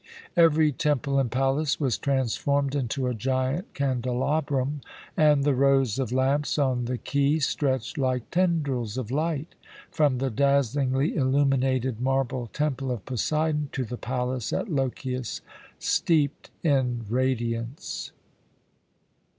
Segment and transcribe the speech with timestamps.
[0.35, 4.81] Every temple and palace was transformed into a giant candelabrum,
[5.15, 9.53] and the rows of lamps on the quay stretched like tendrils of light
[9.91, 15.41] from the dazzlingly illuminated marble Temple of Poseidon to the palace at Lochias,
[15.77, 18.11] steeped in radiance.